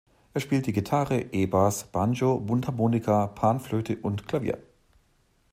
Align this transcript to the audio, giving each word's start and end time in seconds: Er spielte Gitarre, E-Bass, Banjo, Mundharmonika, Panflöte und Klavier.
Er 0.33 0.41
spielte 0.41 0.73
Gitarre, 0.73 1.31
E-Bass, 1.31 1.83
Banjo, 1.91 2.39
Mundharmonika, 2.39 3.27
Panflöte 3.27 3.97
und 3.97 4.27
Klavier. 4.27 4.57